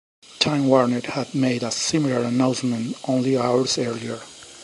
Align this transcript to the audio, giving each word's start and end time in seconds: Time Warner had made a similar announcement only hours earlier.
Time 0.39 0.67
Warner 0.67 0.99
had 1.01 1.35
made 1.35 1.61
a 1.61 1.69
similar 1.69 2.23
announcement 2.23 2.97
only 3.07 3.37
hours 3.37 3.77
earlier. 3.77 4.19